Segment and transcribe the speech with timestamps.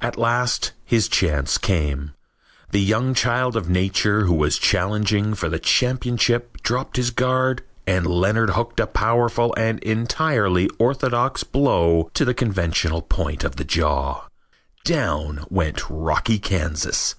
[0.00, 2.12] At last his chance came.
[2.70, 8.06] The young child of nature who was challenging for the championship dropped his guard and
[8.06, 14.28] Leonard hooked a powerful and entirely orthodox blow to the conventional point of the jaw.
[14.84, 17.16] Down went Rocky Kansas.